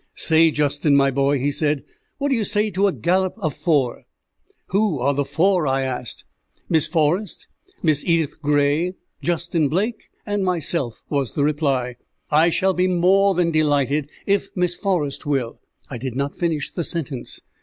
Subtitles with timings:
[0.15, 1.83] "Say, Justin, my boy," he said,
[2.17, 4.05] "what do you say to a gallop of four?"
[4.69, 6.25] "Who are the four?" I asked.
[6.67, 7.47] "Miss Forrest,
[7.83, 11.97] Miss Edith Gray, Justin Blake, and myself," was the reply.
[12.31, 15.59] "I shall be more than delighted if Miss Forrest will"
[15.91, 17.39] I did not finish the sentence.